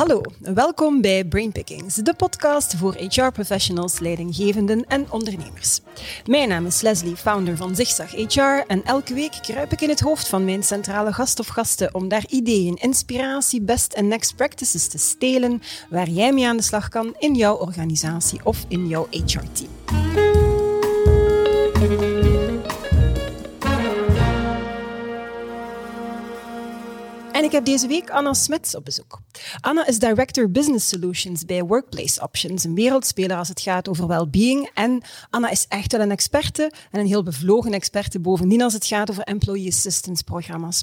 [0.00, 5.80] Hallo, welkom bij Brainpickings, de podcast voor HR-professionals, leidinggevenden en ondernemers.
[6.26, 10.00] Mijn naam is Leslie, founder van Zigzag HR en elke week kruip ik in het
[10.00, 14.88] hoofd van mijn centrale gast of gasten om daar ideeën, inspiratie, best en next practices
[14.88, 19.06] te stelen waar jij mee aan de slag kan in jouw organisatie of in jouw
[19.10, 20.49] HR-team.
[27.40, 29.20] En ik heb deze week Anna Smets op bezoek.
[29.60, 34.70] Anna is Director Business Solutions bij Workplace Options, een wereldspeler als het gaat over well-being.
[34.74, 38.86] En Anna is echt wel een experte en een heel bevlogen experte bovendien als het
[38.86, 40.82] gaat over employee assistance programma's.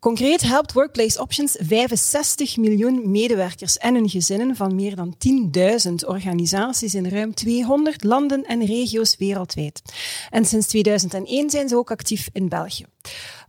[0.00, 5.16] Concreet helpt Workplace Options 65 miljoen medewerkers en hun gezinnen van meer dan
[5.88, 9.82] 10.000 organisaties in ruim 200 landen en regio's wereldwijd.
[10.30, 12.84] En sinds 2001 zijn ze ook actief in België.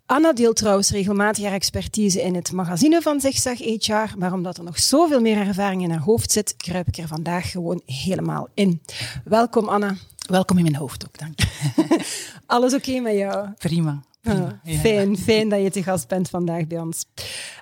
[0.09, 4.63] Anna deelt trouwens regelmatig haar expertise in het magazine van Zigzag HR, maar omdat er
[4.63, 8.81] nog zoveel meer ervaring in haar hoofd zit, kruip ik er vandaag gewoon helemaal in.
[9.23, 9.95] Welkom Anna.
[10.29, 12.05] Welkom in mijn hoofd ook, dank je.
[12.45, 13.49] Alles oké met jou?
[13.57, 14.01] Prima.
[14.63, 17.05] Fijn, fijn dat je te gast bent vandaag bij ons.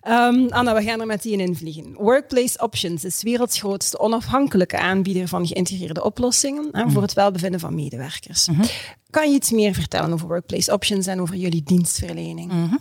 [0.08, 1.94] Um, Anna, we gaan er met je in vliegen.
[1.94, 7.02] Workplace Options is werelds grootste onafhankelijke aanbieder van geïntegreerde oplossingen hè, voor mhm.
[7.02, 8.48] het welbevinden van medewerkers.
[8.48, 8.66] Mhm.
[9.10, 12.52] Kan je iets meer vertellen over Workplace Options en over jullie dienstverlening?
[12.52, 12.76] Mhm.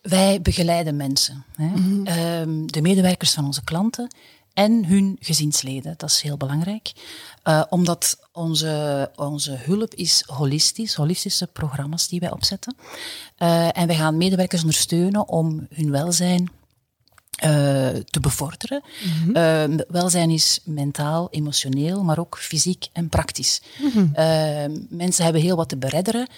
[0.00, 1.72] Wij begeleiden mensen, hè.
[2.04, 4.08] Ehm, de medewerkers van onze klanten
[4.56, 5.94] en hun gezinsleden.
[5.96, 6.92] Dat is heel belangrijk.
[7.44, 12.76] Uh, omdat onze, onze hulp is holistisch, holistische programma's die wij opzetten.
[13.38, 17.48] Uh, en wij gaan medewerkers ondersteunen om hun welzijn uh,
[17.88, 18.82] te bevorderen.
[19.04, 19.80] Mm -hmm.
[19.88, 23.62] welzijn is mentaal, emotioneel, maar ook fysiek en praktisch.
[23.78, 24.86] Mm -hmm.
[24.88, 26.28] mensen hebben heel wat te beredderen,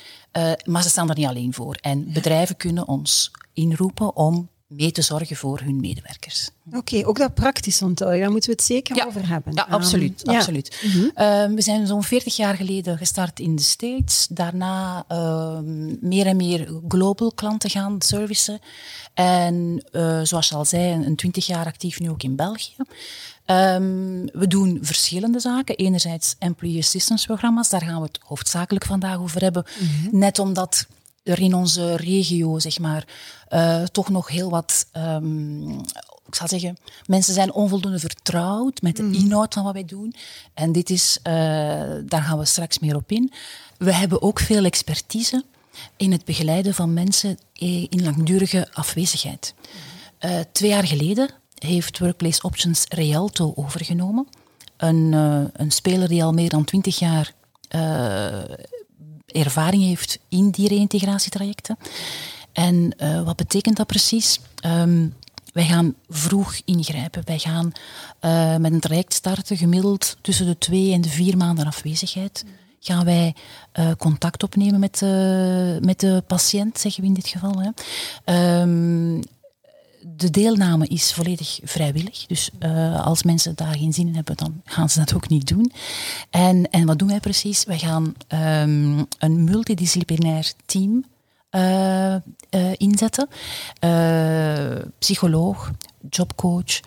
[0.64, 1.74] maar ze staan er niet alleen voor.
[1.80, 6.50] En bedrijven kunnen ons inroepen om mee te zorgen voor hun medewerkers.
[6.72, 9.54] Oké, ook dat praktisch onthouden, daar moeten we het zeker over hebben.
[9.54, 10.28] Ja, absoluut.
[10.28, 10.78] Um, absoluut.
[10.80, 10.88] Ja.
[10.88, 11.54] Mm -hmm.
[11.54, 14.26] we zijn zo'n 40 jaar geleden gestart in de States.
[14.30, 15.58] Daarna uh,
[16.00, 18.60] meer en meer global klanten gaan servicen.
[19.14, 22.74] En uh, zoals je al zei, een 20 jaar actief nu ook in België.
[23.50, 25.76] Um, we doen verschillende zaken.
[25.76, 29.64] Enerzijds employee assistance programma's, daar gaan we het hoofdzakelijk vandaag over hebben.
[29.78, 30.18] Mm -hmm.
[30.18, 30.86] Net omdat
[31.28, 33.06] er in onze regio, zeg maar,
[33.50, 34.86] uh, toch nog heel wat.
[34.96, 35.80] Um,
[36.26, 39.14] ik zal zeggen, mensen zijn onvoldoende vertrouwd met de mm.
[39.14, 40.14] inhoud van wat wij doen.
[40.54, 41.32] En dit is, uh,
[42.04, 43.32] daar gaan we straks meer op in.
[43.78, 45.44] We hebben ook veel expertise
[45.96, 47.38] in het begeleiden van mensen
[47.88, 49.54] in langdurige afwezigheid.
[50.20, 54.26] Uh, twee jaar geleden heeft Workplace Options Rialto overgenomen.
[54.76, 55.12] Een,
[55.52, 57.32] een speler die al meer dan twintig jaar
[59.32, 61.76] ervaring heeft in die reïntegratietrajecten.
[62.52, 64.40] En uh, wat betekent dat precies?
[64.66, 65.14] Um,
[65.52, 67.22] wij gaan vroeg ingrijpen.
[67.24, 67.72] Wij gaan
[68.20, 72.44] uh, met een traject starten, gemiddeld tussen de twee en de vier maanden afwezigheid.
[72.80, 73.34] Gaan wij
[73.78, 75.00] uh, contact opnemen met,
[75.84, 77.62] met de patiënt, zeggen we in dit geval.
[78.24, 78.60] Hè.
[78.60, 79.22] Um,
[80.16, 82.26] de deelname is volledig vrijwillig.
[82.26, 85.46] Dus uh, als mensen daar geen zin in hebben, dan gaan ze dat ook niet
[85.48, 85.72] doen.
[86.30, 87.64] En, en wat doen wij precies?
[87.64, 91.04] Wij gaan um, een multidisciplinair team
[91.50, 92.20] uh, uh,
[92.76, 93.28] inzetten.
[94.98, 95.70] psycholoog,
[96.10, 96.80] jobcoach,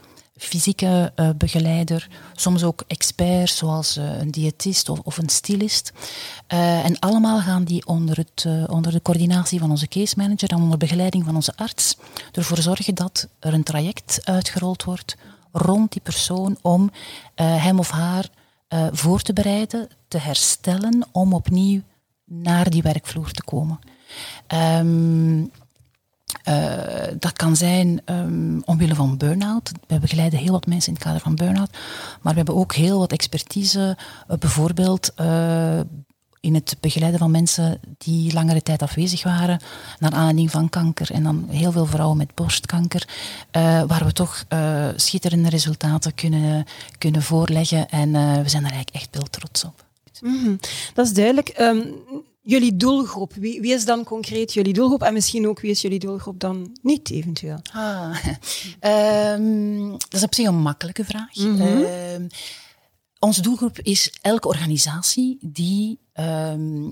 [0.44, 5.92] fysieke uh, begeleider, soms ook experts zoals uh, een diëtist of, of een stylist.
[6.54, 10.62] Uh, en allemaal gaan die onder, het, onder de coördinatie van onze case manager en
[10.62, 11.98] onder begeleiding van onze arts
[12.32, 15.18] ervoor zorgen dat er een traject uitgerold wordt
[15.52, 16.92] rond die persoon om
[17.36, 18.30] hem of haar
[18.92, 21.82] voor te bereiden, te herstellen, om opnieuw
[22.26, 23.80] naar die werkvloer te komen.
[24.48, 25.52] Um,
[26.46, 26.74] uh,
[27.20, 29.72] dat kan zijn um, omwille van burn-out.
[29.88, 31.72] We begeleiden heel wat mensen in het kader van burn-out.
[32.22, 33.98] Maar we hebben ook heel wat expertise,
[34.32, 35.80] uh, bijvoorbeeld uh,
[36.40, 39.60] in het begeleiden van mensen die langere tijd afwezig waren,
[40.00, 41.12] naar aanleiding van kanker.
[41.12, 43.08] En dan heel veel vrouwen met borstkanker,
[43.88, 44.46] waar we toch
[44.96, 46.66] schitterende resultaten kunnen,
[46.98, 47.90] kunnen voorleggen.
[47.90, 49.86] En we zijn er eigenlijk echt heel trots op.
[50.20, 50.60] -hmm.
[50.94, 51.56] Dat is duidelijk.
[51.60, 51.94] Um,
[52.42, 53.34] jullie doelgroep?
[53.34, 55.04] Wie, wie, is dan concreet jullie doelgroep?
[55.04, 57.60] En misschien ook wie is jullie doelgroep dan niet eventueel?
[57.74, 58.26] Ah,
[59.34, 61.36] um, dat is op zich een makkelijke vraag.
[61.36, 62.28] Mm -hmm.
[63.20, 66.92] onze doelgroep is elke organisatie die um,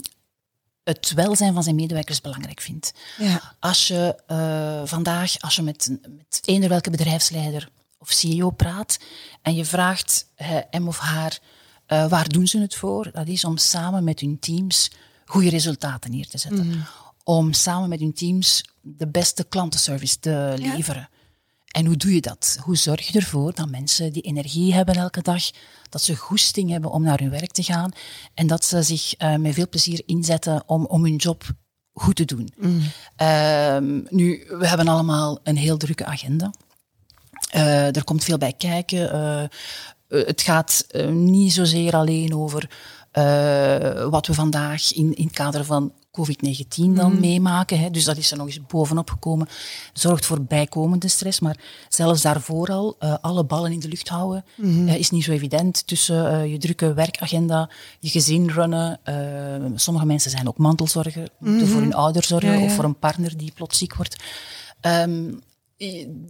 [0.89, 2.93] het welzijn van zijn medewerkers belangrijk vindt.
[3.17, 3.55] Ja.
[3.59, 8.99] Als je uh, vandaag, als je met, met eender welke bedrijfsleider of CEO praat
[9.41, 11.39] en je vraagt uh, hem of haar
[11.87, 14.91] uh, waar doen ze het voor, dat is om samen met hun teams
[15.29, 16.65] goede resultaten neer te zetten.
[16.65, 16.83] Mm.
[17.23, 21.09] Om samen met hun teams de beste klantenservice te leveren.
[21.71, 22.57] En hoe doe je dat?
[22.61, 25.43] Hoe zorg je ervoor dat mensen die energie hebben elke dag,
[25.89, 27.91] dat ze goesting hebben om naar hun werk te gaan
[28.33, 31.43] en dat ze zich uh, met veel plezier inzetten om, om hun job
[31.93, 32.49] goed te doen.
[32.57, 32.81] Mm.
[33.15, 36.53] Ehm, nu, we hebben allemaal een heel drukke agenda.
[37.55, 39.15] Uh, er komt veel bij kijken.
[39.15, 42.69] Uh, het gaat niet zozeer alleen over
[44.09, 47.19] wat we vandaag in, in het kader van COVID-19 dan mhm.
[47.19, 47.79] meemaken.
[47.79, 47.89] Hè.
[47.89, 49.47] Dus dat is er nog eens bovenop gekomen.
[49.93, 51.39] Zorgt voor bijkomende stress.
[51.39, 51.57] Maar
[51.89, 55.87] zelfs daarvoor al, uh, alle ballen in de lucht houden, mm is niet zo evident.
[55.87, 57.69] Tussen uh, je drukke werkagenda,
[57.99, 58.99] je gezin runnen.
[59.75, 61.29] sommige mensen zijn ook mantelzorger.
[61.39, 61.83] Moeten voor mhm.
[61.83, 64.23] hun ouder zorgen of voor een partner die plots ziek wordt.
[64.81, 65.39] Um,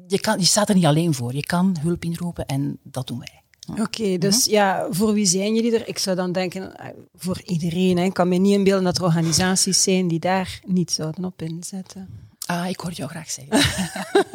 [0.07, 1.33] je, kan, je staat er niet alleen voor.
[1.33, 3.41] Je kan hulp inroepen en dat doen wij.
[3.77, 4.56] Oké, dus mhm.
[4.56, 5.88] ja, voor wie zijn jullie er?
[5.88, 7.98] Ik zou dan denken, eh, voor iedereen.
[7.98, 8.04] Hè.
[8.04, 12.27] Ik kan me niet inbeelden dat er organisaties zijn die daar niet zouden op inzetten.
[12.50, 13.60] Ah, ik hoor jou graag zeggen.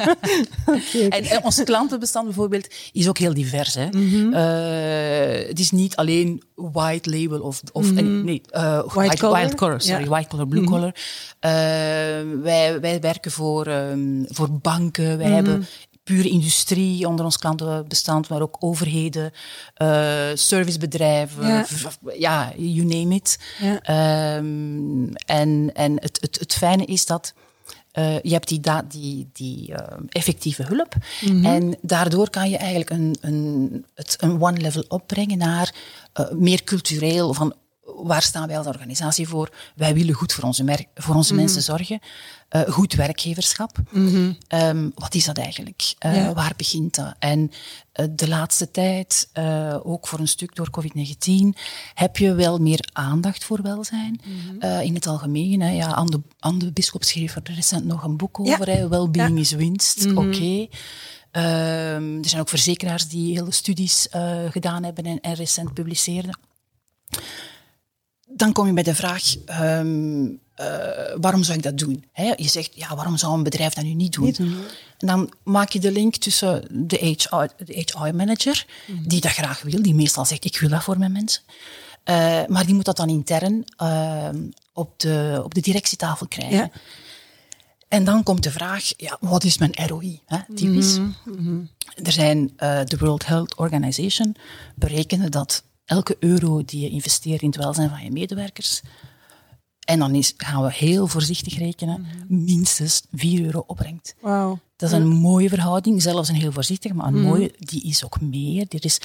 [1.09, 3.73] en, en, ons klantenbestand bijvoorbeeld is ook heel divers.
[3.73, 3.87] Hè.
[3.87, 4.33] Mhm.
[4.33, 8.23] Eh, het is niet alleen white label of, of mhm.
[8.23, 10.95] nee, uh, white, color, sorry, white color, blue color.
[12.41, 15.65] wij, wij werken voor, um, voor banken, wij hebben
[16.05, 19.31] pure industrie onder ons klantenbestand, maar ook overheden,
[19.81, 21.65] uh, servicebedrijven,
[22.17, 22.53] ja.
[22.57, 23.39] you name it.
[23.61, 27.33] Um, en en het, het, het fijne is dat
[27.93, 29.77] uh, je hebt die, die, die uh,
[30.09, 30.95] effectieve hulp.
[31.21, 35.75] Mm En daardoor kan je eigenlijk een, een, het een one level opbrengen naar
[36.19, 37.53] uh, meer cultureel van
[37.85, 39.49] waar staan wij als organisatie voor?
[39.75, 41.41] Wij willen goed voor onze, voor onze mhm.
[41.41, 41.99] mensen zorgen.
[42.55, 43.77] Uh, goed werkgeverschap.
[43.91, 45.95] Mm um, wat is dat eigenlijk?
[46.05, 47.15] Uh, Waar begint dat?
[47.19, 47.51] En
[47.93, 49.29] uh, de laatste tijd,
[49.83, 51.59] ook voor een stuk door COVID-19,
[51.93, 54.21] heb je wel meer aandacht voor welzijn.
[54.23, 54.81] -hmm.
[54.81, 55.61] in het algemeen.
[55.61, 55.69] Hè.
[55.71, 56.07] Ja,
[56.39, 58.77] Anne, Bischop schreef er recent nog een boek over.
[58.77, 58.87] Ja.
[58.87, 60.05] Wellbeing is winst.
[60.05, 60.17] Mhm.
[60.17, 60.27] Oké.
[60.27, 60.69] Okay.
[61.95, 64.07] Um, er zijn ook verzekeraars die hele studies
[64.49, 66.37] gedaan hebben en, en recent publiceerden
[68.35, 69.23] dan kom je bij de vraag,
[69.61, 70.67] um, uh,
[71.21, 72.05] waarom zou ik dat doen?
[72.13, 74.35] je zegt, ja, waarom zou een bedrijf dat nu niet doen?
[74.97, 77.15] En dan maak je de link tussen de
[77.67, 79.07] HR-manager, mhm.
[79.07, 81.41] die dat graag wil, die meestal zegt, ik wil dat voor mijn mensen.
[82.05, 84.29] Uh, maar die moet dat dan intern uh,
[84.73, 86.57] op, de, op de directietafel krijgen.
[86.57, 86.69] Ja.
[87.87, 90.21] En dan komt de vraag, ja, wat is mijn ROI?
[90.25, 90.97] Hè, typisch.
[90.97, 91.69] Mm -hmm.
[92.03, 94.35] Er zijn, uh, de World Health Organization
[94.75, 98.81] berekenen dat elke euro die je investeert in het welzijn van je medewerkers,
[99.85, 102.43] en dan is, gaan we heel voorzichtig rekenen, mhm.
[102.43, 104.15] minstens 4 euro opbrengt.
[104.21, 104.57] Wow.
[104.75, 107.23] Dat is een mooie verhouding, zelfs een heel voorzichtige, maar een mhm.
[107.23, 108.65] mooie, die is ook meer.
[108.69, 109.01] Er is,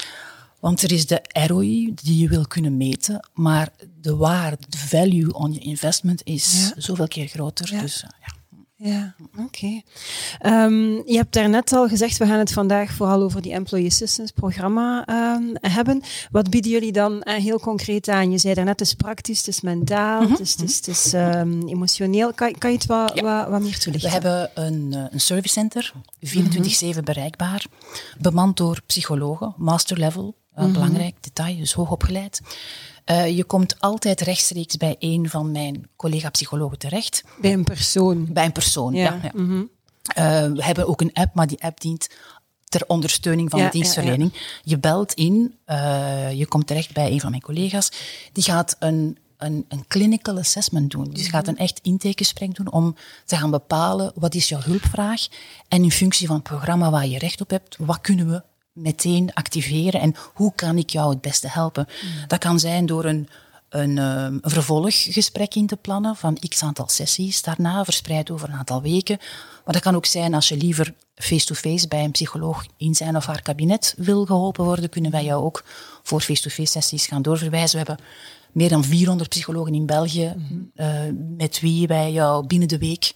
[0.59, 5.33] want er is de ROI die je wil kunnen meten, maar de waarde, de value
[5.33, 7.73] on je investment is zoveel keer groter.
[7.73, 7.81] Ja.
[7.81, 8.33] Dus, ja.
[8.83, 9.81] Ja, oké.
[10.39, 14.33] Ehm, je hebt daarnet al gezegd, we gaan het vandaag vooral over die Employee Assistance
[14.33, 15.43] programma ehm,
[15.73, 16.01] hebben.
[16.31, 18.31] Wat bieden jullie dan uh, heel concreet aan?
[18.31, 21.67] Je zei daarnet, het is praktisch, het is mentaal, mhm, het is, het is, um,
[21.67, 22.33] emotioneel.
[22.33, 24.09] Kan, kan je het wat, wat, wat, meer toelichten?
[24.09, 25.93] We hebben een, uh, een servicecenter,
[26.95, 27.65] 24-7 bereikbaar,
[28.19, 32.41] bemand door psychologen, master level, uh, belangrijk detail, dus hoogopgeleid.
[33.11, 37.23] Uh, je komt altijd rechtstreeks bij een van mijn collega-psychologen terecht.
[37.41, 38.27] Bij een persoon?
[38.33, 39.19] Bij een persoon, ja.
[39.23, 39.69] ja, mm -hmm.
[40.17, 42.09] uh, we hebben ook een app, maar die app dient
[42.71, 44.33] ter ondersteuning van de dienstverlening.
[44.63, 47.91] Je belt in, uh, je komt terecht bij een van mijn collega's.
[48.33, 51.09] Die gaat een, een, een clinical assessment doen.
[51.11, 55.27] Dus gaat een echt intakegesprek doen om te gaan bepalen wat is jouw hulpvraag
[55.67, 59.33] en in functie van het programma waar je recht op hebt, wat kunnen we meteen
[59.33, 61.87] activeren en hoe kan ik jou het beste helpen?
[61.87, 62.27] Mm.
[62.27, 63.27] Dat kan zijn door een,
[63.69, 68.55] een, ehm, een, vervolggesprek in te plannen van x aantal sessies daarna, verspreid over een
[68.55, 69.17] aantal weken.
[69.65, 73.25] Maar dat kan ook zijn als je liever face-to-face bij een psycholoog in zijn of
[73.25, 75.63] haar kabinet wil geholpen worden, kunnen wij jou ook
[76.03, 77.79] voor face-to-face sessies gaan doorverwijzen.
[77.79, 78.05] We hebben
[78.51, 80.71] meer dan 400 psychologen in België mm-hmm.
[80.75, 80.87] eh,
[81.37, 83.13] met wie wij jou binnen de week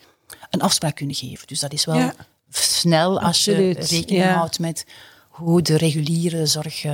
[0.50, 1.48] een afspraak kunnen geven.
[1.48, 2.12] Dus dat is wel
[2.50, 4.86] snel als je rekening houdt met
[5.36, 6.94] hoe de reguliere zorg, uh,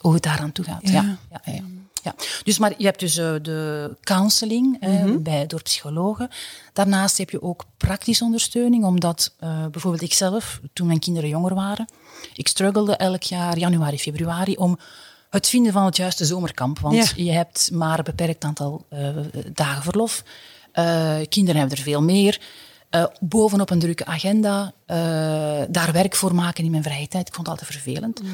[0.00, 0.88] hoe het daaraan toe gaat.
[0.88, 1.18] Ja.
[1.30, 1.40] Ja,
[2.02, 2.14] ja,
[2.44, 5.22] Dus, maar je hebt dus uh, de counseling mm -hmm.
[5.22, 6.28] bij, door psychologen.
[6.72, 11.88] Daarnaast heb je ook praktische ondersteuning, omdat uh, bijvoorbeeld ikzelf, toen mijn kinderen jonger waren,
[12.34, 14.78] ik struggelde elk jaar januari, februari om
[15.30, 16.78] het vinden van het juiste zomerkamp.
[16.78, 18.86] Want je hebt maar een beperkt aantal
[19.52, 20.22] dagen verlof.
[21.28, 22.40] kinderen hebben er veel meer.
[22.90, 24.96] Uh, bovenop een drukke agenda, uh,
[25.68, 27.28] daar werk voor maken in mijn vrije tijd.
[27.28, 28.22] Ik vond het altijd vervelend.
[28.22, 28.30] Mm.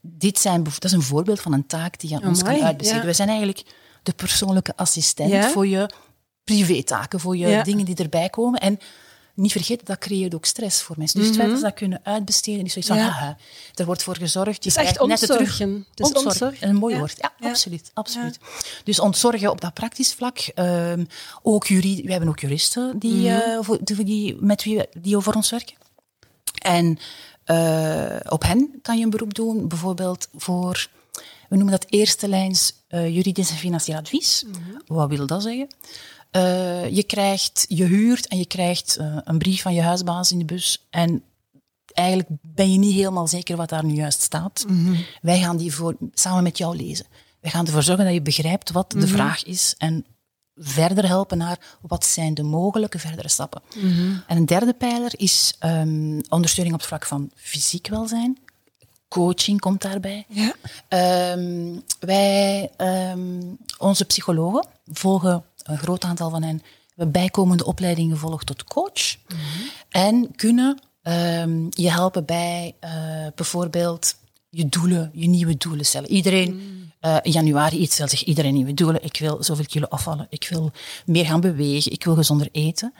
[0.00, 3.06] Dit zijn, dat is een voorbeeld van een taak die je aan ons kan uitbesteden.
[3.06, 3.62] We zijn eigenlijk
[4.02, 5.90] de persoonlijke assistent voor je
[6.44, 8.60] privétaken, voor je dingen die erbij komen.
[8.60, 8.78] En
[9.34, 11.18] niet vergeten, dat creëert ook stress voor mensen.
[11.18, 13.36] Dus het feit dat ze dat kunnen uitbesteden, is zoiets van, Ja.
[13.74, 14.64] er wordt voor gezorgd.
[14.64, 15.86] Je Het is echt ontzorgen.
[15.94, 16.68] Het is Ontzorgen.
[16.68, 16.98] Een mooi Ja.
[17.00, 17.14] woord.
[17.18, 17.48] Ja, Ja.
[17.48, 17.90] absoluut.
[17.94, 18.38] absoluut.
[18.84, 20.38] Dus ontzorgen op dat praktisch vlak.
[20.38, 21.04] ehm,
[21.42, 23.60] ook we hebben ook juristen die, Mhm.
[23.60, 25.76] eh, die, met wie die voor ons werken.
[26.62, 26.98] En
[27.44, 30.88] eh, op hen kan je een beroep doen, bijvoorbeeld voor,
[31.48, 34.44] we noemen dat eerste lijns eh, juridisch en financieel advies.
[34.86, 35.66] Wat wil dat zeggen?
[36.32, 40.38] Eh, je krijgt, je huurt en je krijgt eh, een brief van je huisbaas in
[40.38, 41.22] de bus en
[41.92, 44.64] eigenlijk ben je niet helemaal zeker wat daar nu juist staat.
[45.22, 47.06] Wij gaan die voor, samen met jou lezen.
[47.40, 50.04] Wij gaan ervoor zorgen dat je begrijpt wat de vraag is en
[50.56, 53.62] verder helpen naar wat zijn de mogelijke verdere stappen.
[54.26, 58.38] En een derde pijler is ehm, ondersteuning op het vlak van fysiek welzijn.
[59.08, 60.26] Coaching komt daarbij.
[60.28, 60.54] Ja.
[60.88, 63.42] Ehm, wij, ehm,
[63.78, 66.62] onze psychologen, volgen een groot aantal van hen,
[66.94, 69.16] hebben bijkomende opleidingen gevolgd tot coach.
[69.88, 72.90] En kunnen ehm, je helpen bij eh,
[73.34, 74.14] bijvoorbeeld
[74.48, 76.10] je doelen, je nieuwe doelen stellen.
[76.10, 76.60] Iedereen,
[77.00, 79.04] eh, in januari iets stelt zich iedereen nieuwe doelen.
[79.04, 80.70] Ik wil zoveel kilo afvallen, ik wil
[81.06, 82.94] meer gaan bewegen, ik wil gezonder eten.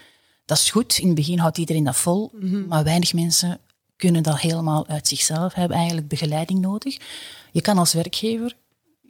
[0.44, 0.98] Dat is goed.
[0.98, 2.32] In het begin houdt iedereen dat vol,
[2.68, 3.60] maar weinig mensen
[3.96, 6.96] kunnen dat helemaal uit zichzelf, hebben eigenlijk begeleiding nodig.
[7.52, 8.56] Je kan als werkgever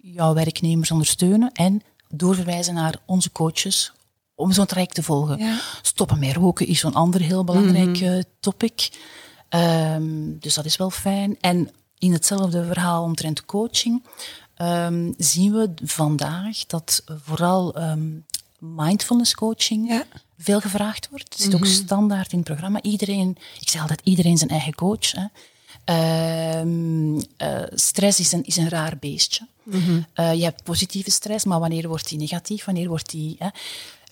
[0.03, 1.83] jouw werknemers ondersteunen en
[2.13, 3.93] doorverwijzen naar onze coaches
[4.35, 5.39] om zo'n traject te volgen.
[5.39, 5.59] Ja.
[5.83, 8.91] Stoppen met roken is zo'n ander heel belangrijk eh, topic.
[9.49, 11.37] Ehm, dus dat is wel fijn.
[11.41, 14.03] En in hetzelfde verhaal omtrent coaching
[14.55, 18.09] ehm, zien we vandaag dat vooral ehm,
[18.59, 20.05] mindfulness coaching Ja.
[20.39, 21.33] veel gevraagd wordt.
[21.33, 22.83] Het zit ook standaard in het programma.
[22.83, 25.13] Iedereen, ik zeg altijd, iedereen zijn eigen coach.
[25.13, 25.25] Hè.
[25.85, 29.47] Ehm, eh, stress is een, is een raar beestje.
[30.13, 32.65] Eh, je hebt positieve stress, maar wanneer wordt die negatief?
[32.65, 33.37] Wanneer wordt die...
[33.39, 33.49] Hè?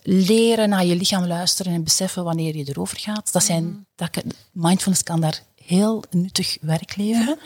[0.03, 3.33] Leren naar je lichaam luisteren en beseffen wanneer je erover gaat.
[3.33, 7.37] Dat zijn, dat, kan- mindfulness kan daar heel nuttig werk leveren.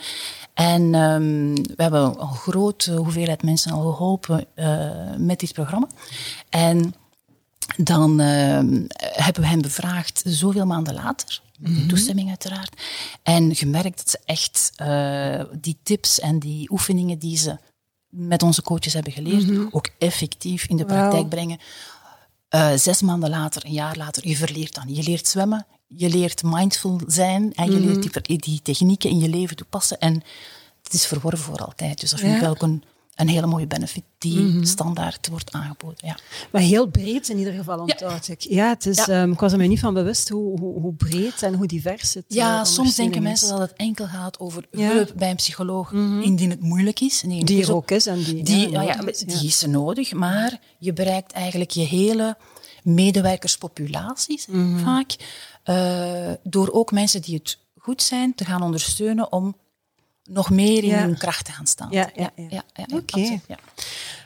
[0.54, 5.86] En ehm, we hebben een grote hoeveelheid mensen al geholpen eh, met dit programma.
[6.48, 6.94] En
[7.76, 12.80] dan ehm, hebben we hen bevraagd zoveel maanden later, met die toestemming uiteraard,
[13.22, 17.56] en gemerkt dat ze echt eh, die tips en die oefeningen die ze
[18.08, 21.58] met onze coaches hebben geleerd, ook effectief in de praktijk brengen.
[22.48, 24.94] Eh, zes maanden later, een jaar later, je verleert dan.
[24.94, 29.18] Je leert zwemmen, je leert mindful zijn en je leert die, ver- die technieken in
[29.18, 29.98] je leven toepassen.
[29.98, 30.22] En
[30.82, 32.00] het is verworven voor altijd.
[32.00, 32.44] Dus dat vind ik Ja.
[32.44, 32.82] wel ook een,
[33.16, 35.96] een hele mooie benefit die standaard wordt aangeboden.
[36.06, 36.16] Ja.
[36.52, 38.40] Maar heel breed in ieder geval, onthoud ik.
[38.40, 39.06] Ja, het is, Ja.
[39.22, 42.14] ehm, ik was er mij niet van bewust hoe, hoe, hoe breed en hoe divers
[42.14, 45.92] het Ja, eh, soms denken mensen dat het enkel gaat over hulp bij een psycholoog,
[46.22, 47.22] indien het moeilijk is.
[47.22, 50.92] Nee, Die is er ook- is en die, Die, ja, die is nodig, maar je
[50.92, 52.36] bereikt eigenlijk je hele
[52.82, 54.78] medewerkerspopulaties Mhm.
[54.84, 55.16] vaak.
[55.62, 59.56] eh, door ook mensen die het goed zijn te gaan ondersteunen om
[60.28, 61.88] nog meer in hun kracht gaan staan.
[61.90, 62.46] Ja, ja, ja.
[62.48, 63.38] ja, ja, Oké.
[63.46, 63.58] ja.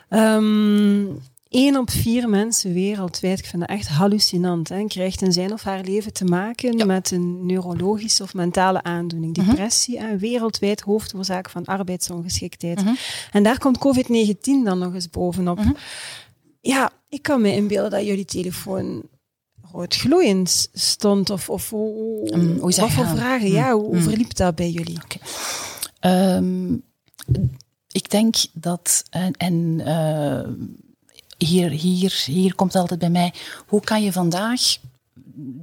[0.08, 1.04] Ehm,
[1.50, 5.62] Eén op vier mensen wereldwijd, ik vind dat echt hallucinant, hè, krijgt in zijn of
[5.62, 9.36] haar leven te maken met een neurologische of mentale aandoening.
[9.36, 9.48] Mhm.
[9.48, 12.84] Depressie, hè, wereldwijd hoofdoorzaak van arbeidsongeschiktheid.
[12.84, 12.94] Mhm.
[13.30, 15.58] En daar komt COVID-19 dan nog eens bovenop.
[15.58, 15.72] Mhm.
[16.60, 19.02] Ja, ik kan me inbeelden dat jullie telefoon
[19.72, 21.30] rood gloeiend stond.
[21.30, 22.28] Of, of hoe,
[22.96, 23.16] gegaan?
[23.16, 23.50] vragen?
[23.50, 24.98] Ja, hoe, hoe verliep dat bij jullie?
[26.00, 26.72] Ehm,
[27.92, 30.48] ik denk dat, en, en eh,
[31.38, 33.32] hier, hier, hier komt het altijd bij mij,
[33.66, 34.60] hoe kan je vandaag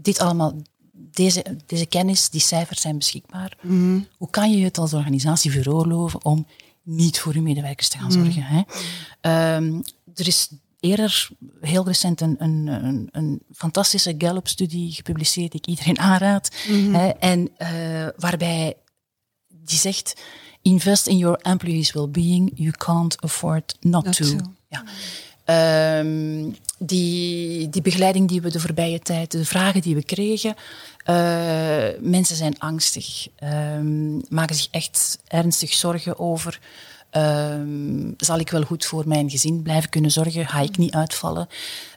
[0.01, 0.53] dit allemaal,
[0.91, 3.57] deze, deze kennis, die cijfers zijn beschikbaar,
[4.17, 6.47] hoe kan je het als organisatie veroorloven om
[6.83, 8.43] niet voor je medewerkers te gaan zorgen?
[8.43, 8.61] Hè?
[9.21, 9.81] Ehm,
[10.15, 11.29] er is eerder
[11.61, 16.55] heel recent een, een, een, een fantastische Gallup-studie gepubliceerd die ik iedereen aanraad,
[16.91, 18.75] hè, en eh, waarbij
[19.69, 20.13] die zegt:
[20.61, 22.51] invest in your employees' well-being.
[22.55, 24.25] You can't afford not, Not to.
[24.25, 24.37] to.
[24.69, 24.83] Ja.
[25.45, 30.55] Ehm, die, die begeleiding die we de voorbije tijd, de vragen die we kregen,
[31.03, 36.59] eh, mensen zijn angstig, ehm, maken zich echt ernstig zorgen over.
[37.09, 40.45] ehm, zal ik wel goed voor mijn gezin blijven kunnen zorgen?
[40.47, 41.47] Ga ik niet uitvallen?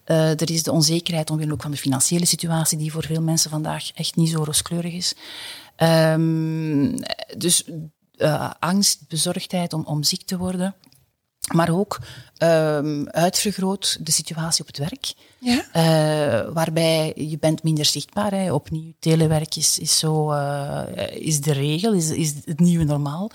[0.05, 3.50] Eh, er is de onzekerheid omwille ook van de financiële situatie, die voor veel mensen
[3.50, 5.15] vandaag echt niet zo rooskleurig is.
[5.80, 6.96] Ehm,
[7.37, 7.64] dus
[8.16, 10.75] eh, angst, bezorgdheid om, om ziek te worden.
[11.52, 11.99] Maar ook
[12.37, 15.12] ehm, uitvergroot de situatie op het werk.
[15.38, 15.64] Ja.
[15.72, 18.30] Eh, waarbij je bent minder zichtbaar.
[18.30, 18.52] Hè.
[18.52, 20.82] Opnieuw, telewerk is, is, zo, eh,
[21.12, 23.30] is de regel, is, is het nieuwe normaal.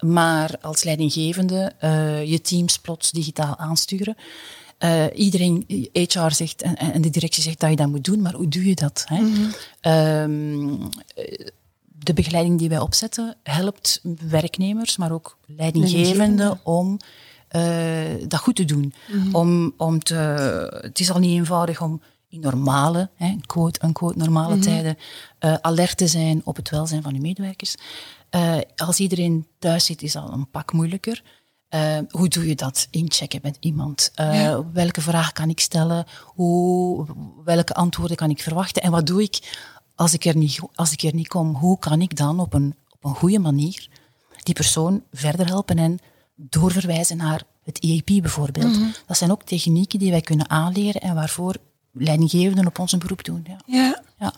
[0.00, 1.72] Maar als leidinggevende
[2.26, 4.16] je teams plots digitaal aansturen.
[4.84, 8.34] Uh, iedereen, HR zegt en, en, de directie zegt dat je dat moet doen, maar
[8.34, 9.04] hoe doe je dat?
[9.06, 9.20] Hè?
[9.20, 10.90] Mm
[12.02, 16.98] de begeleiding die wij opzetten helpt werknemers, maar ook leidinggevenden om
[17.56, 18.94] uh, dat goed te doen.
[19.12, 19.34] Mhm.
[19.34, 20.14] om, om te,
[20.80, 24.62] het is al niet eenvoudig om in normale, hè, quote, unquote, normale mhm.
[24.64, 24.96] tijden
[25.40, 27.74] uh, alert te zijn op het welzijn van uw medewerkers.
[28.30, 31.22] Uh, als iedereen thuis zit, is dat een pak moeilijker.
[31.74, 32.88] Uh, hoe doe je dat?
[32.90, 34.12] Inchecken met iemand.
[34.20, 36.04] Uh, Welke vraag kan ik stellen?
[36.24, 37.06] Hoe,
[37.44, 38.82] welke antwoorden kan ik verwachten?
[38.82, 39.68] En wat doe ik
[40.00, 41.54] als ik er niet, als ik er niet kom?
[41.54, 43.88] Hoe kan ik dan op een, op een goede manier
[44.42, 45.98] die persoon verder helpen en
[46.34, 48.78] doorverwijzen naar het EAP bijvoorbeeld?
[48.78, 48.88] Mhm.
[49.06, 51.56] Dat zijn ook technieken die wij kunnen aanleren en waarvoor
[51.92, 53.46] leidinggevenden op ons een beroep doen.
[53.46, 53.60] Ja.
[53.66, 54.02] ja.
[54.18, 54.34] Ja.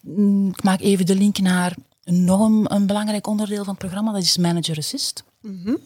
[0.00, 4.12] Mm, ik maak even de link naar nog een, een belangrijk onderdeel van het programma,
[4.12, 5.24] dat is Manager Assist.
[5.40, 5.78] Mm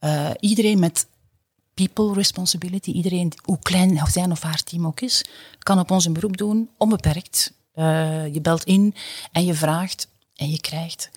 [0.00, 1.06] uh, iedereen met
[1.74, 5.24] people responsibility, iedereen, hoe klein zijn of haar team ook is,
[5.58, 7.52] kan op ons een beroep doen, onbeperkt.
[7.78, 8.94] Uh, je belt in
[9.32, 11.10] en je vraagt en je krijgt.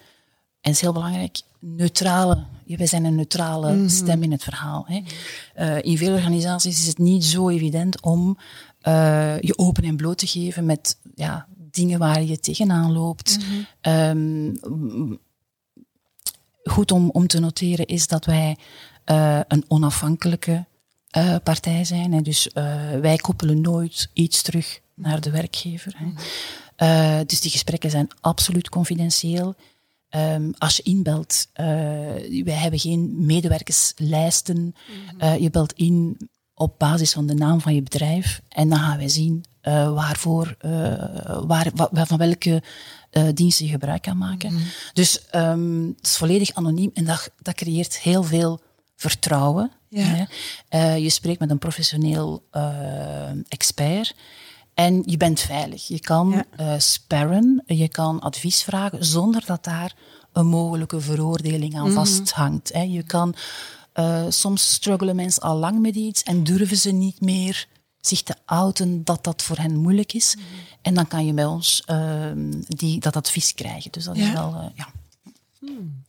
[0.61, 2.43] En is heel belangrijk, neutrale.
[2.65, 3.89] Wij zijn een neutrale mm -hmm.
[3.89, 4.85] stem in het verhaal.
[4.87, 5.01] Hè.
[5.59, 8.37] Uh, in veel organisaties is het niet zo evident om
[8.87, 13.37] uh, je open en bloot te geven met ja, dingen waar je tegenaan loopt.
[13.37, 14.59] Mm -hmm.
[14.61, 15.19] um,
[16.63, 18.57] goed om, om te noteren is dat wij
[19.05, 20.65] uh, een onafhankelijke
[21.43, 22.13] partij zijn.
[22.13, 22.21] Hè.
[22.21, 22.49] Dus
[23.01, 25.93] wij koppelen nooit iets terug naar de werkgever.
[25.97, 26.05] Hè.
[26.05, 27.25] Mhm.
[27.25, 29.55] dus die gesprekken zijn absoluut confidentieel.
[30.15, 31.47] Um, als je inbelt,
[32.43, 34.57] wij hebben geen medewerkerslijsten.
[34.57, 34.73] Mm
[35.17, 35.41] -hmm.
[35.41, 36.17] je belt in
[36.53, 39.45] op basis van de naam van je bedrijf en dan gaan wij zien
[39.93, 40.57] waarvoor,
[41.47, 41.71] waar,
[42.07, 42.61] van welke
[43.11, 44.53] uh, diensten je gebruik kan maken.
[44.53, 44.63] Mhm.
[44.93, 48.61] Dus um, het is volledig anoniem en dat, dat creëert heel veel
[48.95, 49.71] vertrouwen.
[49.89, 50.27] Ja.
[50.69, 54.15] Uh, je spreekt met een professioneel uh, expert.
[54.81, 55.87] En je bent veilig.
[55.87, 56.79] Je kan ja.
[56.79, 59.95] sparren, je kan advies vragen zonder dat daar
[60.33, 62.73] een mogelijke veroordeling aan mm vasthangt.
[62.73, 62.81] Hè.
[62.81, 63.35] Je kan,
[64.29, 67.67] soms struggelen mensen al lang met iets en durven ze niet meer
[68.01, 70.35] zich te outen dat dat voor hen moeilijk is.
[70.35, 70.45] Mhm.
[70.81, 72.31] En dan kan je bij ons uh,
[72.67, 73.91] die, dat advies krijgen.
[73.91, 74.87] Dus dat is wel, uh, ja.
[75.59, 76.00] Hmm.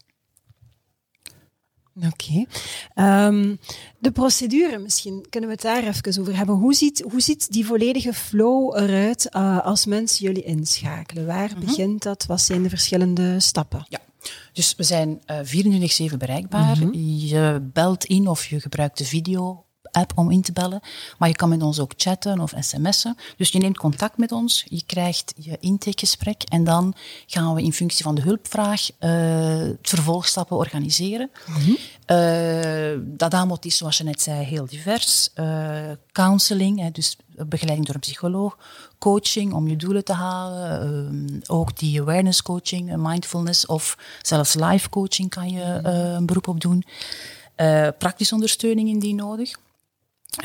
[1.97, 2.07] Oké.
[2.07, 2.47] Okay.
[3.27, 3.57] Um, ehm,
[3.99, 6.55] de procedure, misschien kunnen we het daar even over hebben.
[6.55, 11.27] Hoe ziet, hoe ziet die volledige flow eruit uh, als mensen jullie inschakelen?
[11.27, 11.61] Waar -hmm.
[11.65, 12.27] begint dat?
[12.27, 13.87] Wat zijn de verschillende stappen?
[13.89, 13.99] Ja.
[14.53, 16.77] Dus we zijn uh, 24-7 bereikbaar.
[16.77, 16.95] -hmm.
[16.95, 20.81] Je belt in of je gebruikt de video app om in te bellen.
[21.19, 23.17] Maar je kan met ons ook chatten of sms'en.
[23.37, 26.95] Dus je neemt contact met ons, je krijgt je intakegesprek en dan
[27.27, 31.31] gaan we in functie van de hulpvraag uh, vervolgstappen organiseren.
[31.47, 31.77] Mm -hmm.
[32.17, 35.31] uh, dat aanbod is, zoals je net zei, heel divers.
[35.35, 38.59] Uh, counseling, hè, dus begeleiding door een psycholoog.
[38.99, 41.43] Coaching om je doelen te halen.
[41.47, 46.85] ook die awareness coaching, mindfulness of zelfs life coaching kan je een beroep op doen.
[47.99, 49.55] praktische ondersteuning indien nodig.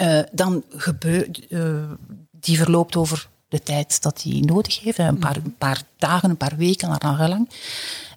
[0.01, 1.91] Uh, dan gebeurt, uh,
[2.31, 6.37] die verloopt over de tijd dat hij nodig heeft, een paar, een paar dagen, een
[6.37, 7.49] paar weken, naar lang.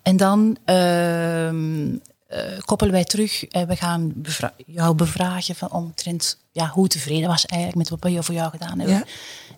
[0.03, 6.69] En dan uh, koppelen wij terug en we gaan bevra jou bevragen van omtrent ja,
[6.69, 8.97] hoe tevreden was eigenlijk met wat we voor jou gedaan hebben.
[8.97, 9.05] Ja.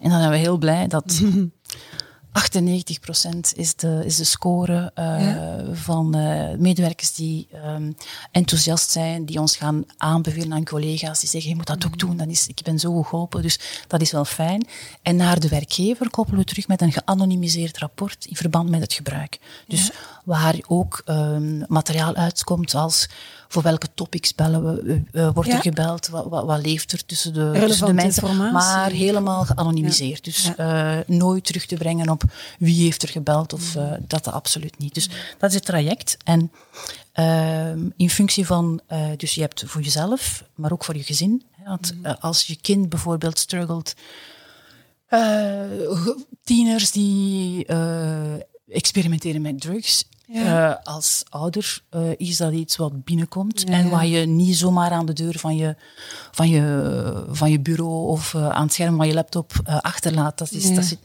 [0.01, 1.23] En dan zijn we heel blij dat
[2.33, 2.39] 98%
[3.55, 7.97] is de, is de score uh, van uh, medewerkers die um,
[8.31, 12.17] enthousiast zijn, die ons gaan aanbevelen aan collega's, die zeggen, je moet dat ook doen,
[12.17, 14.67] dat is, ik ben zo goed geholpen, dus dat is wel fijn.
[15.03, 18.93] En naar de werkgever koppelen we terug met een geanonimiseerd rapport in verband met het
[18.93, 19.39] gebruik.
[19.67, 19.93] Dus ja.
[20.25, 23.09] waar ook um, materiaal uitkomt als
[23.53, 25.57] voor welke topics bellen we, uh, wordt ja.
[25.57, 30.25] er gebeld, wat, wat, wat, leeft er tussen de, tussen de mensen, maar helemaal geanonimiseerd.
[30.25, 32.23] Dus uh, nooit terug te brengen op
[32.59, 34.95] wie heeft er gebeld of uh, dat absoluut niet.
[34.95, 36.17] Dus dat is het traject.
[36.25, 36.51] En
[37.97, 38.81] in functie van,
[39.17, 41.43] dus je hebt voor jezelf, maar ook voor je gezin.
[41.65, 42.07] Want mm.
[42.07, 43.95] als je kind bijvoorbeeld struggelt,
[46.45, 47.67] tieners die
[48.69, 50.71] experimenteren met drugs, ja.
[50.71, 54.91] Uh, als ouder uh, is dat iets wat binnenkomt ja, en waar je niet zomaar
[54.91, 55.77] aan de deur van je,
[56.31, 60.39] van je, van je bureau of uh, aan het scherm van je laptop achterlaat.
[60.39, 60.97] Dat is, dat is,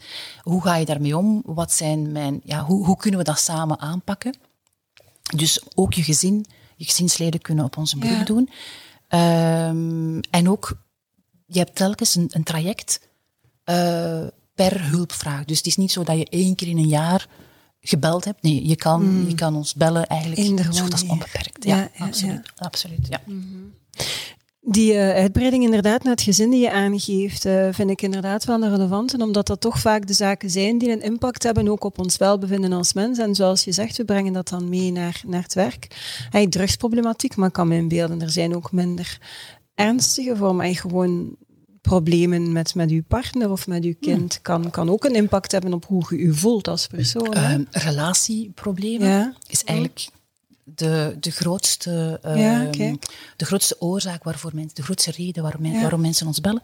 [0.42, 1.42] hoe ga je daarmee om?
[1.44, 4.34] Wat zijn mijn, ja, hoe, hoe kunnen we dat samen aanpakken?
[5.36, 8.50] Dus ook je gezin, je gezinsleden kunnen op onze beroep doen.
[9.08, 10.78] Um, en ook,
[11.46, 13.00] je hebt telkens een, een traject
[14.54, 15.44] per hulpvraag.
[15.44, 17.26] Dus het is niet zo dat je één keer in een jaar
[17.80, 18.42] gebeld hebt.
[18.42, 19.28] Nee, je kan, mm.
[19.28, 21.64] je kan ons bellen eigenlijk zo, dat is onbeperkt.
[21.64, 22.52] Ja, ja, ja absoluut.
[22.56, 23.20] absoluut ja.
[23.26, 23.76] Mm -hmm.
[24.70, 28.62] Die uh, uitbreiding inderdaad naar het gezin die je aangeeft, uh, vind ik inderdaad wel
[28.62, 31.98] een relevante, omdat dat toch vaak de zaken zijn die een impact hebben ook op
[31.98, 33.18] ons welbevinden als mens.
[33.18, 35.86] En zoals je zegt, we brengen dat dan mee naar, naar het werk.
[36.30, 39.18] Hey, drugsproblematiek, maar kan me inbeelden, er zijn ook minder
[39.74, 40.74] ernstige vormen.
[40.74, 41.36] gewoon
[41.88, 45.72] problemen met, met uw partner of met uw kind kan, kan ook een impact hebben
[45.72, 47.36] op hoe je je voelt als persoon.
[47.36, 49.34] Uh, relatieproblemen ja.
[49.46, 50.08] is eigenlijk
[50.74, 52.96] de, de, grootste, uh,
[53.36, 56.62] de grootste oorzaak waarvoor mensen, de grootste reden waarom, waarom mensen ons bellen.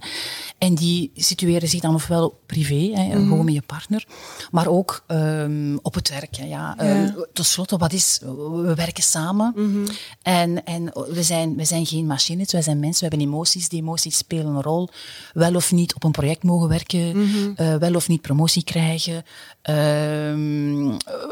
[0.59, 4.07] En die situeren zich dan ofwel privé, hè, mm gewoon met je partner,
[4.51, 6.35] maar ook um, op het werk.
[6.35, 6.45] Ja.
[6.47, 7.05] ja.
[7.05, 9.87] Uh, Ten slotte, wat is, we werken samen mm
[10.23, 13.81] en, en we, zijn, we zijn geen machines, wij zijn mensen, we hebben emoties, die
[13.81, 14.89] emoties spelen een rol.
[15.33, 19.25] Wel of niet op een project mogen werken, mm uh, wel of niet promotie krijgen,
[19.63, 20.89] ehm,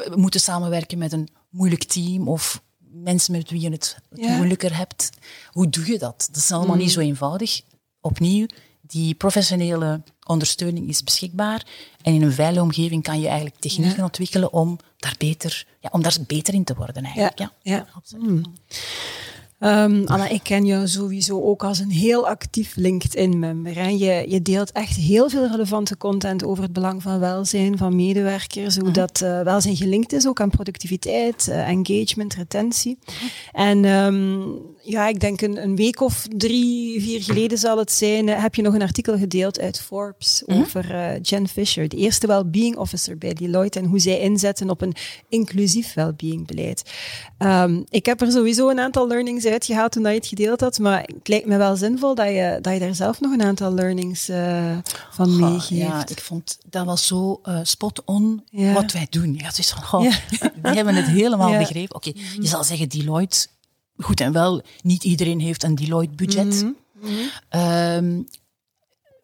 [0.09, 2.63] we moeten samenwerken met een moeilijk team of
[2.93, 5.11] mensen met wie je het, moeilijker hebt.
[5.51, 6.29] Hoe doe je dat?
[6.33, 6.93] Dat is allemaal niet mm.
[6.93, 7.61] zo eenvoudig.
[8.01, 8.47] Opnieuw,
[8.81, 11.67] die professionele ondersteuning is beschikbaar.
[12.03, 16.03] En in een veilige omgeving kan je eigenlijk technieken ontwikkelen om daar beter, ja, om
[16.03, 17.39] daar beter in te worden eigenlijk.
[17.39, 17.87] Ja, ja.
[17.95, 18.29] absoluut.
[18.29, 18.55] Mm.
[19.65, 23.91] Um, Anna, ik ken jou sowieso ook als een heel actief LinkedIn-member.
[23.91, 28.77] Je, je deelt echt heel veel relevante content over het belang van welzijn van medewerkers,
[28.77, 28.93] hoe mhm.
[28.93, 32.99] dat uh, welzijn gelinkt is ook aan productiviteit, uh, engagement, retentie.
[33.05, 33.65] Mhm.
[33.65, 38.29] En um, ja, ik denk een, een, week of drie, vier geleden zal het zijn,
[38.29, 42.27] uh, heb je nog een artikel gedeeld uit Forbes mm over Jen Fisher, de eerste
[42.27, 44.95] well-being officer bij Deloitte en hoe zij inzetten op een
[45.29, 46.91] inclusief well-being beleid.
[47.39, 51.03] Um, ik heb er sowieso een aantal learnings uitgehaald toen je het gedeeld had, maar
[51.03, 54.29] het lijkt me wel zinvol dat je, dat je daar zelf nog een aantal learnings
[54.29, 54.79] uh,
[55.11, 55.69] van meegeeft.
[55.69, 59.35] Ja, ik vond dat was zo uh, spot on wat wij doen.
[59.35, 60.01] Ja, dus van, goh,
[60.63, 61.97] die hebben het helemaal begrepen.
[61.97, 63.47] Oké, okay, je zal zeggen Deloitte,
[63.97, 66.63] goed en wel, niet iedereen heeft een Deloitte-budget.
[66.63, 66.77] Mm
[67.51, 68.27] -hmm.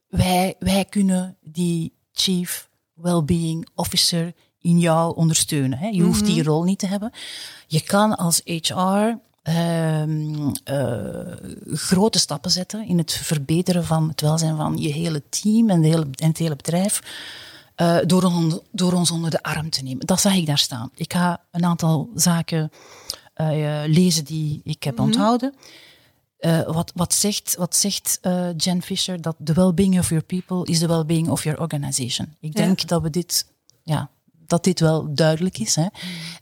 [0.08, 5.78] wij, wij kunnen die Chief Wellbeing Officer in jou ondersteunen.
[5.78, 5.88] Hè.
[5.88, 6.48] Je hoeft die mhm.
[6.48, 7.12] rol niet te hebben.
[7.66, 14.56] Je kan als HR um, uh, grote stappen zetten in het verbeteren van het welzijn
[14.56, 17.02] van je hele team en, de hele, en het hele bedrijf.
[17.76, 20.06] Uh, door, on, door ons onder de arm te nemen.
[20.06, 20.90] Dat zag ik daar staan.
[20.94, 22.70] Ik ga een aantal zaken
[23.37, 25.06] uh, lezen die ik heb mm -hmm.
[25.06, 25.54] onthouden.
[26.66, 28.20] wat, wat zegt, wat zegt
[28.56, 29.20] Jen Fisher?
[29.20, 32.37] Dat the well-being of your people is the well-being of your organization.
[32.40, 33.46] Ik denk dat we dit
[33.82, 34.11] ja,
[34.48, 35.76] dat dit wel duidelijk is.
[35.76, 35.87] Hè.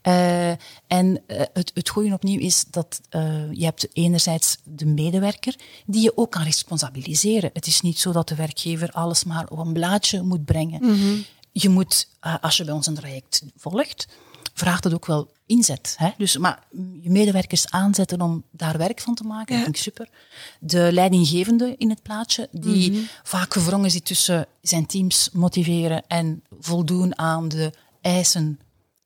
[0.02, 5.56] Uh, en uh, het, het goede opnieuw is dat uh, je hebt enerzijds de medewerker
[5.86, 7.50] die je ook kan responsabiliseren.
[7.52, 10.82] Het is niet zo dat de werkgever alles maar op een blaadje moet brengen.
[10.82, 11.24] Mm -hmm.
[11.52, 12.08] Je moet,
[12.40, 14.06] als je bij ons een traject volgt,
[14.54, 15.94] vraagt het ook wel inzet.
[15.98, 16.10] Hè?
[16.18, 16.62] Dus, maar
[17.00, 19.62] je medewerkers aanzetten om daar werk van te maken, ja.
[19.62, 20.08] vind ik super.
[20.60, 23.08] De leidinggevende in het plaatje, die mm -hmm.
[23.22, 27.72] vaak gevrongen zit tussen zijn teams motiveren en voldoen aan de
[28.06, 28.60] eisen.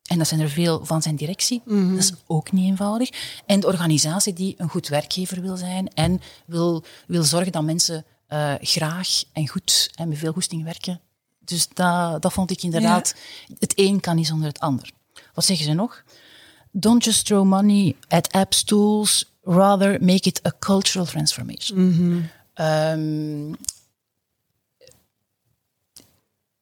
[0.06, 1.62] En dat zijn er veel van zijn directie.
[1.64, 1.90] Mhm.
[1.90, 3.10] Dat is ook niet eenvoudig.
[3.46, 8.04] En de organisatie die een goed werkgever wil zijn en wil, wil zorgen dat mensen
[8.28, 11.00] uh, graag en goed en met veel goesting werken.
[11.38, 13.14] Dus dat, dat vond ik inderdaad,
[13.58, 14.90] het een kan niet zonder het ander.
[15.34, 16.04] Wat zeggen ze nog?
[16.70, 21.78] Don't just throw money at apps, tools, rather make it a cultural transformation.
[21.78, 23.56] Mm um,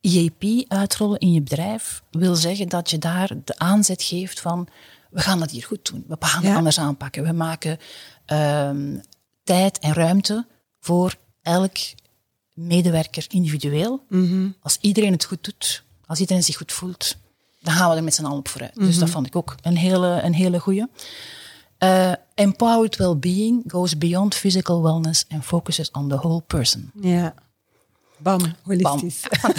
[0.01, 4.69] IEP uitrollen in je bedrijf wil zeggen dat je daar de aanzet geeft van
[5.11, 6.05] we gaan dat hier goed doen.
[6.09, 7.25] We gaan het anders aanpakken.
[7.25, 7.79] We maken
[8.27, 9.01] um,
[9.45, 10.47] tijd en ruimte
[10.81, 11.77] voor elk
[12.55, 14.05] medewerker individueel.
[14.09, 14.57] Mm -hmm.
[14.61, 17.17] Als iedereen het goed doet, als iedereen zich goed voelt,
[17.61, 18.75] dan gaan we er met z'n allen op vooruit.
[18.75, 18.91] Mm -hmm.
[18.91, 19.17] Dus dat mhm.
[19.17, 20.89] vond ik ook een hele, een hele goede.
[21.79, 26.91] Uh, empowered well-being goes beyond physical wellness and focuses on the whole person.
[27.01, 27.35] Ja.
[28.19, 29.21] Bam, holistisch.
[29.41, 29.53] Bam.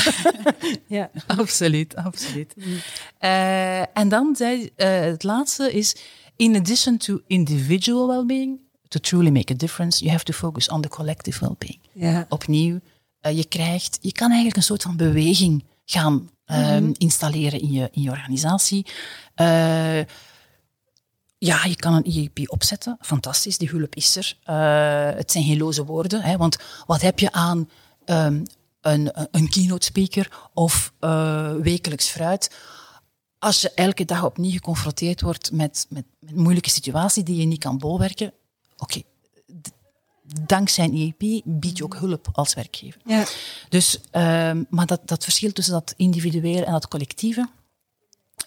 [0.98, 1.10] ja.
[1.38, 2.54] Absoluut, absoluut.
[2.58, 5.96] Uh, en dan zei uh, het laatste is,
[6.36, 10.82] in addition to individual well-being, to truly make a difference, you have to focus on
[10.82, 11.80] the collective well-being.
[11.92, 12.26] Ja.
[12.30, 12.80] Opnieuw,
[13.22, 16.28] uh, je krijgt, je kan eigenlijk een soort van beweging gaan mm
[16.98, 18.86] installeren in je, in je organisatie.
[21.40, 22.98] Ja, je kan een IEP opzetten.
[23.02, 24.38] Fantastisch, die hulp is er.
[24.50, 27.70] Uh, het zijn geen loze woorden, hè, want wat heb je aan
[28.10, 28.44] um,
[28.82, 32.56] een, een keynote speaker of uh, wekelijks fruit.
[33.40, 37.60] Als je elke dag opnieuw geconfronteerd wordt met, met, met moeilijke situaties die je niet
[37.60, 38.34] kan bolwerken,
[38.78, 39.04] oké, okay,
[40.46, 43.02] dankzij een IEP bied je ook hulp als werkgever.
[43.06, 43.26] Ja.
[43.70, 47.50] Dus, um, maar dat, dat verschil tussen dat individuele en dat collectieve,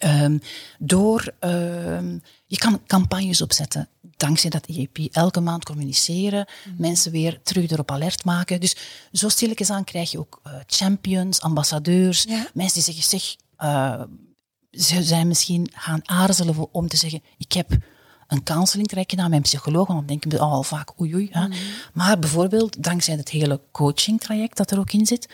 [0.03, 0.37] Ehm,
[0.79, 6.81] door, ehm, je kan campagnes opzetten dankzij dat EAP elke maand communiceren, mhm.
[6.81, 8.59] mensen weer terug erop alert maken.
[8.59, 8.75] Dus
[9.11, 14.01] zo stilletjes aan krijg je ook uh, champions, ambassadeurs, mensen die zeggen, zeg, uh,
[14.71, 17.77] ze zijn misschien gaan aarzelen om te zeggen, ik heb
[18.33, 21.27] een counseling gedaan met een psycholoog, want dan denken we al vaak oei oei.
[21.31, 21.47] Hè.
[21.47, 21.57] Mhm.
[21.93, 25.29] Maar bijvoorbeeld, dankzij het hele coaching traject dat er ook in zit,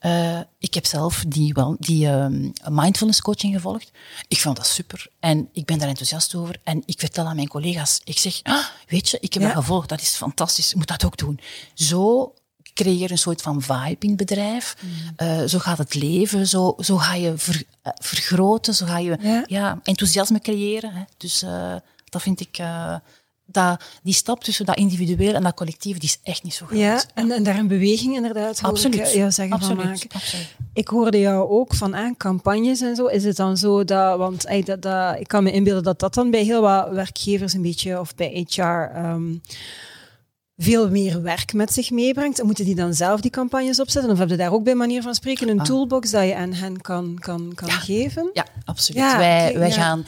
[0.00, 2.26] uh, ik heb zelf die, wel, die uh,
[2.68, 3.90] mindfulness coaching gevolgd.
[4.28, 6.56] Ik vond dat super en ik ben daar enthousiast over.
[6.64, 9.88] En ik vertel aan mijn collega's, ik zeg, ah, weet je, ik heb dat gevolgd,
[9.88, 11.40] dat is fantastisch, ik moet dat ook doen.
[11.74, 12.32] Zo
[12.74, 14.76] creëer een soort van vibe in het bedrijf.
[14.80, 15.26] Mm.
[15.26, 19.18] Uh, zo gaat het leven, zo, zo ga je ver, uh, vergroten, zo ga je
[19.20, 19.44] ja.
[19.46, 20.92] ja enthousiasme creëren.
[20.94, 21.02] Hè.
[21.16, 21.74] Dus uh,
[22.10, 22.58] dat vind ik
[23.52, 26.78] dat, die stap tussen dat individueel en dat collectief, die is echt niet zo groot.
[26.78, 28.94] Ja, en, en daar een beweging inderdaad absoluut.
[28.94, 29.80] ik jou zeggen absoluut.
[29.80, 30.10] van maken.
[30.12, 30.56] Absoluut.
[30.72, 33.06] Ik hoorde jou ook van aan campagnes en zo.
[33.06, 36.30] Is het dan zo dat, want dat, dat, ik kan me inbeelden dat dat dan
[36.30, 38.62] bij heel wat werkgevers een beetje, of bij HR...
[38.96, 39.40] Um,
[40.62, 42.42] veel meer werk met zich meebrengt.
[42.42, 44.10] Moeten die dan zelf die campagnes opzetten?
[44.10, 45.64] Of heb je daar ook bij manier van spreken een ah.
[45.64, 48.30] toolbox dat je aan hen kan, kan, kan geven?
[48.32, 49.16] Ja, absoluut.
[49.16, 50.06] wij, wij, gaan, uh,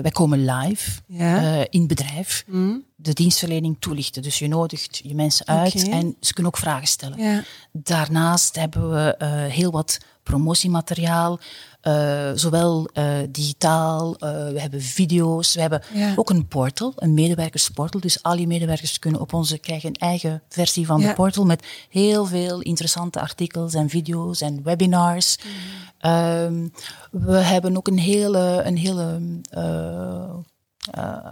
[0.00, 2.44] wij komen live uh, in bedrijf.
[2.46, 2.84] Mm.
[2.96, 4.22] De dienstverlening toelichten.
[4.22, 7.44] Dus je nodigt je mensen uit en ze kunnen ook vragen stellen.
[7.72, 11.38] Daarnaast hebben we uh, heel wat promotiemateriaal.
[11.82, 14.18] Uh, zowel uh, digitaal, uh,
[14.52, 16.12] we hebben video's, we hebben ja.
[16.16, 18.00] ook een portal, een medewerkersportal.
[18.00, 21.08] Dus al je medewerkers kunnen op onze krijgen een eigen versie van ja.
[21.08, 25.36] de portal met heel veel interessante artikels en video's en webinars.
[25.36, 26.10] Mm.
[26.10, 26.72] Um,
[27.10, 29.20] we hebben ook een hele, een hele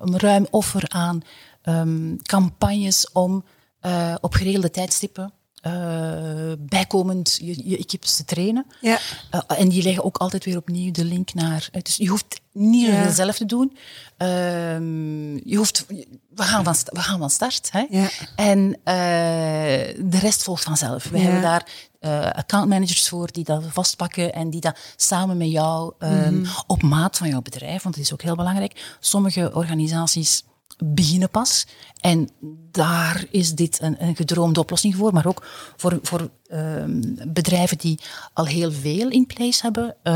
[0.00, 1.20] een ruim offer aan
[1.62, 3.44] um, campagnes om
[4.20, 5.32] op geregelde tijdstippen
[5.66, 8.66] uh, bijkomend je, je equipes te trainen.
[8.80, 8.98] Ja.
[9.30, 11.68] Uh, en die leggen ook altijd weer opnieuw de link naar.
[11.72, 13.12] Uh, dus je hoeft niet ja.
[13.12, 13.76] zelf te doen.
[14.16, 15.86] Ehm, je hoeft,
[16.34, 17.68] we, gaan van, we gaan van start.
[17.72, 17.86] Hè?
[17.90, 18.08] Ja.
[18.36, 18.80] En
[20.10, 21.08] de rest volgt vanzelf.
[21.08, 21.66] We hebben daar
[22.34, 27.28] accountmanagers voor die dat vastpakken en die dat samen met jou mm op maat van
[27.28, 28.96] jouw bedrijf, want dat is ook heel belangrijk.
[29.00, 30.42] Sommige organisaties
[30.84, 31.66] beginnen pas.
[32.00, 32.28] En
[32.70, 35.46] daar is dit een, een gedroomde oplossing voor, maar ook
[35.76, 37.98] voor, voor Ehm, bedrijven die
[38.32, 39.84] al heel veel in place hebben.
[40.04, 40.14] Uh,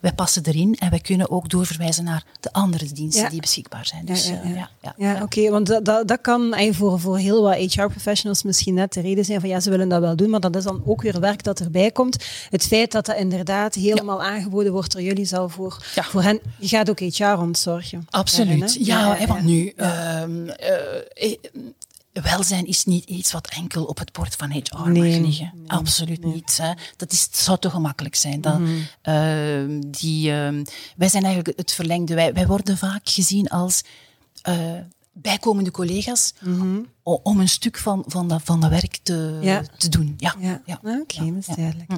[0.00, 4.04] wij passen erin en wij kunnen ook doorverwijzen naar de andere diensten die beschikbaar zijn.
[4.04, 4.94] Dus, ja, ja, ja.
[4.96, 9.00] ja oké, want dat, dat, dat kan voor, voor heel wat HR-professionals misschien net de
[9.00, 11.20] reden zijn van ja, ze willen dat wel doen, maar dat is dan ook weer
[11.20, 12.24] werk dat erbij komt.
[12.50, 16.68] Het feit dat dat inderdaad helemaal aangeboden wordt door jullie zal voor, voor hen, je
[16.68, 18.06] gaat ook HR ontzorgen.
[18.10, 19.72] Absoluut, ja, want nu...
[19.76, 20.22] Uh,
[22.12, 25.52] welzijn is niet iets wat enkel op het bord van HR nee, mag liggen.
[25.66, 26.58] Absoluut niet.
[26.62, 26.72] Hè.
[26.96, 28.40] Dat, is, zou te gemakkelijk zijn.
[28.40, 29.90] Dat, mm -hmm.
[29.90, 30.62] die, uh,
[30.96, 32.14] wij zijn eigenlijk het verlengde.
[32.14, 33.82] Wij, wij worden vaak gezien als
[34.48, 34.54] uh,
[35.14, 36.78] bijkomende collega's mhm.
[37.02, 39.38] om een stuk van, van, dat, van dat werk te,
[39.76, 40.14] te doen.
[40.16, 40.62] Ja, ja.
[40.64, 40.80] ja.
[40.82, 41.90] Ah, oké, dat is duidelijk.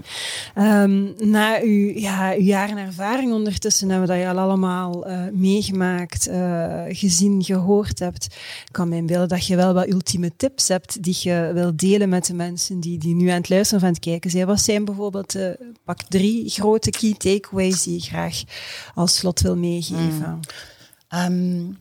[0.59, 5.22] Um, na uw, ja, uw jaren ervaring ondertussen hebben we dat je al allemaal uh,
[5.33, 8.24] meegemaakt, uh, gezien, gehoord hebt.
[8.66, 12.09] Ik kan me inbeelden dat je wel wat ultieme tips hebt die je wil delen
[12.09, 14.46] met de mensen die, die nu aan het luisteren of aan het kijken zijn.
[14.46, 15.48] Wat zijn bijvoorbeeld uh,
[15.85, 18.42] pak drie grote key takeaways die je graag
[18.94, 20.40] als slot wil meegeven?
[21.11, 21.18] Mm.
[21.18, 21.77] Um,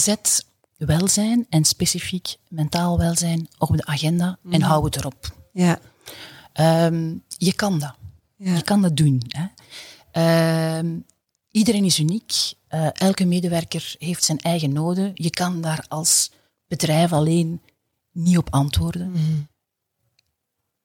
[0.00, 5.36] Zet welzijn en specifiek mentaal welzijn op de agenda en hou het erop.
[5.52, 5.78] Ja.
[6.86, 7.94] Um, je kan dat.
[8.36, 8.54] Ja.
[8.54, 9.22] Je kan dat doen.
[9.28, 10.78] Hè.
[10.78, 11.04] Um,
[11.50, 12.32] iedereen is uniek.
[12.70, 15.10] Uh, elke medewerker heeft zijn eigen noden.
[15.14, 16.30] Je kan daar als
[16.66, 17.62] bedrijf alleen
[18.12, 19.10] niet op antwoorden.
[19.10, 19.48] Mm.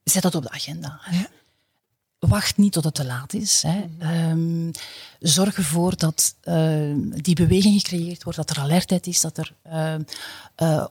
[0.03, 1.01] Zet dat op de agenda.
[1.11, 1.27] Ja
[2.27, 3.63] wacht niet tot het te laat is.
[3.67, 3.83] Hè.
[4.29, 4.71] Um,
[5.19, 10.85] zorg ervoor dat uh, die beweging gecreëerd wordt, dat er alertheid is, dat, er, uh,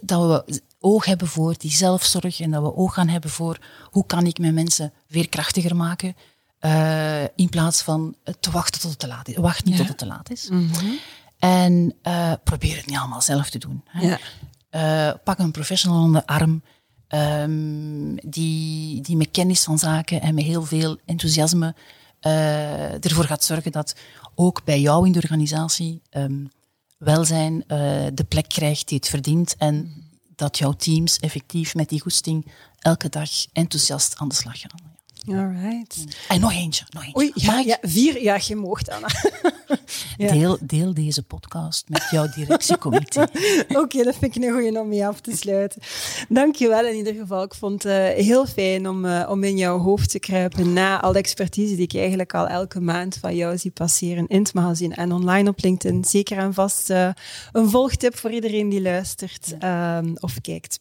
[0.00, 3.58] dat we oog hebben voor die zelfzorg en dat we oog gaan hebben voor
[3.90, 6.16] hoe kan ik mijn mensen veerkrachtiger maken.
[6.60, 9.36] Uh, in plaats van te wachten tot het te laat is.
[9.36, 10.48] Wacht niet tot het te laat is.
[10.48, 10.98] Mm -hmm.
[11.38, 11.94] En
[12.44, 13.84] probeer het niet allemaal zelf te doen.
[13.86, 14.16] Hè.
[14.70, 15.14] Ja.
[15.24, 16.62] pak een professional onder de arm.
[17.14, 21.74] Um, die, die met kennis van zaken en met heel veel enthousiasme
[22.20, 23.96] uh, ervoor gaat zorgen dat
[24.34, 26.50] ook bij jou in de organisatie um,
[26.98, 27.68] welzijn uh,
[28.14, 29.92] de plek krijgt die het verdient en
[30.36, 34.93] dat jouw teams effectief met die goesting elke dag enthousiast aan de slag gaan.
[35.28, 36.04] Alright.
[36.28, 36.84] En nog eentje.
[36.90, 37.20] Nog eentje.
[37.20, 38.22] Oei, ja, ja, vier.
[38.22, 39.08] Ja, je moogt, Anna.
[40.16, 40.32] Ja.
[40.32, 43.26] Deel, deel deze podcast met jouw directiecomité.
[43.82, 45.82] Oké, dat vind ik een goeie om mee af te sluiten.
[46.28, 47.42] Dankjewel in ieder geval.
[47.42, 51.00] Ik vond het eh, heel fijn om, eh, om in jouw hoofd te kruipen na
[51.00, 54.54] al de expertise die ik eigenlijk al elke maand van jou zie passeren in het
[54.54, 56.04] magazine en online op LinkedIn.
[56.04, 57.08] Zeker en vast eh,
[57.52, 60.80] een volgtip voor iedereen die luistert ehm, of kijkt.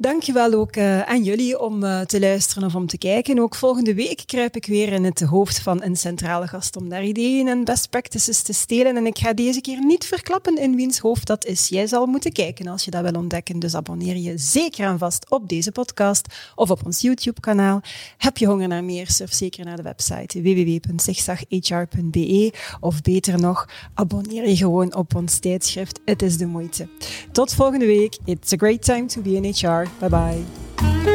[0.00, 3.38] Dankjewel ook eh, aan jullie om eh, te luisteren of om te kijken.
[3.38, 7.04] Ook volgende week kruip ik weer in het hoofd van een centrale gast om daar
[7.04, 8.96] ideeën en best practices te stelen.
[8.96, 11.68] En ik ga deze keer niet verklappen in wiens hoofd dat is.
[11.68, 13.58] Jij zal moeten kijken als je dat wil ontdekken.
[13.58, 17.80] Dus abonneer je zeker en vast op deze podcast of op ons YouTube-kanaal.
[18.16, 19.10] Heb je honger naar meer?
[19.10, 26.00] Surf zeker naar de website www.zigzaghr.be of beter nog, abonneer je gewoon op ons tijdschrift.
[26.04, 26.88] Het is de moeite.
[27.32, 28.18] Tot volgende week.
[28.24, 29.89] It's a great time to be in HR.
[29.98, 31.09] 拜拜。